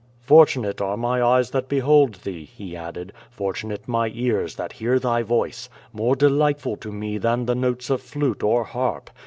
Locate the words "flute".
8.01-8.41